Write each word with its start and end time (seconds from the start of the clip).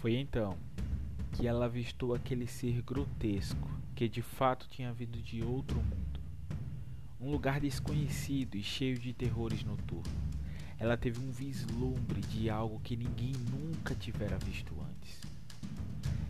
Foi 0.00 0.16
então 0.16 0.56
que 1.32 1.46
ela 1.46 1.66
avistou 1.66 2.14
aquele 2.14 2.46
ser 2.46 2.80
grotesco 2.80 3.68
que 3.94 4.08
de 4.08 4.22
fato 4.22 4.66
tinha 4.66 4.90
vindo 4.94 5.20
de 5.20 5.42
outro 5.42 5.76
mundo. 5.76 6.20
Um 7.20 7.30
lugar 7.30 7.60
desconhecido 7.60 8.54
e 8.56 8.62
cheio 8.62 8.98
de 8.98 9.12
terrores 9.12 9.62
noturnos. 9.62 10.10
Ela 10.78 10.96
teve 10.96 11.20
um 11.20 11.30
vislumbre 11.30 12.22
de 12.22 12.48
algo 12.48 12.80
que 12.80 12.96
ninguém 12.96 13.34
nunca 13.50 13.94
tivera 13.94 14.38
visto 14.38 14.74
antes. 14.80 15.20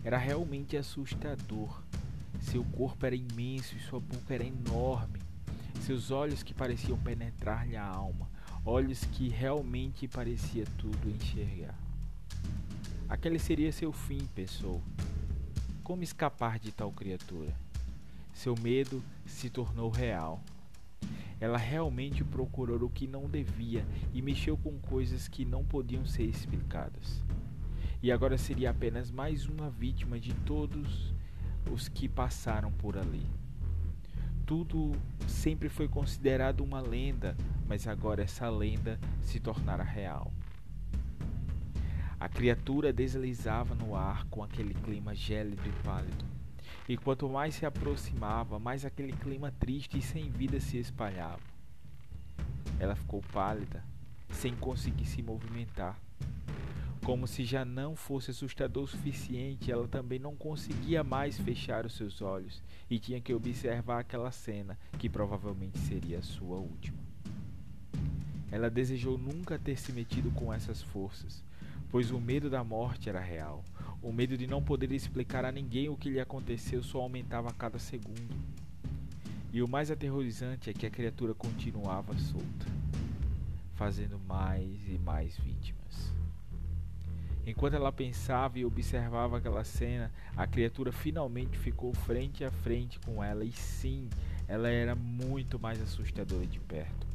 Era 0.02 0.18
realmente 0.18 0.76
assustador. 0.76 1.80
Seu 2.40 2.64
corpo 2.64 3.06
era 3.06 3.14
imenso 3.14 3.76
e 3.76 3.80
sua 3.80 4.00
boca 4.00 4.34
era 4.34 4.42
enorme. 4.42 5.20
Seus 5.82 6.10
olhos 6.10 6.42
que 6.42 6.52
pareciam 6.52 6.98
penetrar-lhe 6.98 7.76
a 7.76 7.86
alma, 7.86 8.28
olhos 8.64 9.04
que 9.04 9.28
realmente 9.28 10.08
parecia 10.08 10.64
tudo 10.76 11.08
enxergar. 11.08 11.89
Aquele 13.10 13.40
seria 13.40 13.72
seu 13.72 13.90
fim, 13.90 14.24
pensou. 14.36 14.80
Como 15.82 16.04
escapar 16.04 16.60
de 16.60 16.70
tal 16.70 16.92
criatura? 16.92 17.52
Seu 18.32 18.54
medo 18.56 19.02
se 19.26 19.50
tornou 19.50 19.90
real. 19.90 20.40
Ela 21.40 21.58
realmente 21.58 22.22
procurou 22.22 22.80
o 22.84 22.88
que 22.88 23.08
não 23.08 23.28
devia 23.28 23.84
e 24.14 24.22
mexeu 24.22 24.56
com 24.56 24.78
coisas 24.78 25.26
que 25.26 25.44
não 25.44 25.64
podiam 25.64 26.06
ser 26.06 26.22
explicadas. 26.22 27.20
E 28.00 28.12
agora 28.12 28.38
seria 28.38 28.70
apenas 28.70 29.10
mais 29.10 29.44
uma 29.44 29.68
vítima 29.68 30.20
de 30.20 30.32
todos 30.46 31.12
os 31.68 31.88
que 31.88 32.08
passaram 32.08 32.70
por 32.70 32.96
ali. 32.96 33.26
Tudo 34.46 34.92
sempre 35.26 35.68
foi 35.68 35.88
considerado 35.88 36.60
uma 36.60 36.80
lenda, 36.80 37.36
mas 37.66 37.88
agora 37.88 38.22
essa 38.22 38.48
lenda 38.48 39.00
se 39.20 39.40
tornara 39.40 39.82
real. 39.82 40.32
A 42.20 42.28
criatura 42.28 42.92
deslizava 42.92 43.74
no 43.74 43.96
ar 43.96 44.26
com 44.26 44.44
aquele 44.44 44.74
clima 44.74 45.14
gélido 45.14 45.62
e 45.66 45.72
pálido. 45.82 46.26
E 46.86 46.94
quanto 46.94 47.26
mais 47.30 47.54
se 47.54 47.64
aproximava, 47.64 48.58
mais 48.58 48.84
aquele 48.84 49.14
clima 49.14 49.50
triste 49.58 49.96
e 49.96 50.02
sem 50.02 50.28
vida 50.28 50.60
se 50.60 50.76
espalhava. 50.76 51.40
Ela 52.78 52.94
ficou 52.94 53.22
pálida, 53.32 53.82
sem 54.28 54.54
conseguir 54.54 55.06
se 55.06 55.22
movimentar. 55.22 55.98
Como 57.02 57.26
se 57.26 57.42
já 57.42 57.64
não 57.64 57.96
fosse 57.96 58.32
assustador 58.32 58.84
o 58.84 58.88
suficiente, 58.88 59.72
ela 59.72 59.88
também 59.88 60.18
não 60.18 60.36
conseguia 60.36 61.02
mais 61.02 61.38
fechar 61.38 61.86
os 61.86 61.94
seus 61.94 62.20
olhos 62.20 62.62
e 62.90 62.98
tinha 62.98 63.18
que 63.18 63.32
observar 63.32 64.00
aquela 64.00 64.30
cena, 64.30 64.78
que 64.98 65.08
provavelmente 65.08 65.78
seria 65.78 66.18
a 66.18 66.22
sua 66.22 66.58
última. 66.58 66.98
Ela 68.52 68.68
desejou 68.68 69.16
nunca 69.16 69.58
ter 69.58 69.78
se 69.78 69.90
metido 69.90 70.30
com 70.32 70.52
essas 70.52 70.82
forças, 70.82 71.42
pois 71.90 72.10
o 72.10 72.20
medo 72.20 72.48
da 72.48 72.62
morte 72.62 73.08
era 73.08 73.20
real. 73.20 73.64
O 74.02 74.12
medo 74.12 74.36
de 74.36 74.46
não 74.46 74.62
poder 74.62 74.92
explicar 74.92 75.44
a 75.44 75.52
ninguém 75.52 75.88
o 75.88 75.96
que 75.96 76.08
lhe 76.08 76.20
aconteceu 76.20 76.82
só 76.82 77.00
aumentava 77.00 77.48
a 77.48 77.52
cada 77.52 77.78
segundo. 77.78 78.34
E 79.52 79.60
o 79.62 79.68
mais 79.68 79.90
aterrorizante 79.90 80.70
é 80.70 80.72
que 80.72 80.86
a 80.86 80.90
criatura 80.90 81.34
continuava 81.34 82.16
solta, 82.16 82.66
fazendo 83.74 84.18
mais 84.20 84.88
e 84.88 84.96
mais 84.98 85.36
vítimas. 85.36 86.12
Enquanto 87.44 87.74
ela 87.74 87.90
pensava 87.90 88.58
e 88.58 88.64
observava 88.64 89.38
aquela 89.38 89.64
cena, 89.64 90.12
a 90.36 90.46
criatura 90.46 90.92
finalmente 90.92 91.58
ficou 91.58 91.92
frente 91.92 92.44
a 92.44 92.50
frente 92.50 93.00
com 93.00 93.24
ela, 93.24 93.44
e 93.44 93.50
sim, 93.50 94.08
ela 94.46 94.68
era 94.68 94.94
muito 94.94 95.58
mais 95.58 95.82
assustadora 95.82 96.46
de 96.46 96.60
perto. 96.60 97.06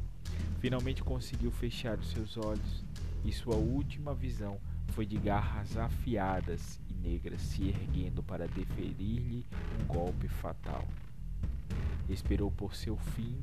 Finalmente 0.60 1.02
conseguiu 1.02 1.50
fechar 1.50 1.98
os 1.98 2.10
seus 2.10 2.36
olhos 2.36 2.84
e 3.26 3.32
sua 3.32 3.56
última 3.56 4.14
visão 4.14 4.58
foi 4.92 5.04
de 5.04 5.18
garras 5.18 5.76
afiadas 5.76 6.80
e 6.88 6.94
negras 6.94 7.42
se 7.42 7.68
erguendo 7.68 8.22
para 8.22 8.46
deferir-lhe 8.46 9.44
um 9.80 9.86
golpe 9.86 10.28
fatal. 10.28 10.86
Esperou 12.08 12.52
por 12.52 12.76
seu 12.76 12.96
fim, 12.96 13.36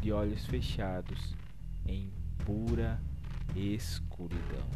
de 0.00 0.12
olhos 0.12 0.44
fechados, 0.46 1.34
em 1.86 2.12
pura 2.44 3.00
escuridão. 3.56 4.68